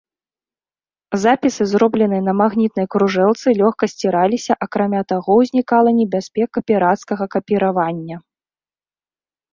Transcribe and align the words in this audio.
Запісы, 1.23 1.63
зробленыя 1.73 2.21
на 2.29 2.33
магнітнай 2.39 2.87
кружэлцы, 2.95 3.47
лёгка 3.61 3.85
сціраліся, 3.93 4.53
акрамя 4.69 5.01
таго, 5.13 5.31
узнікала 5.45 5.89
небяспека 5.99 6.57
пірацкага 6.73 7.23
капіравання. 7.37 8.17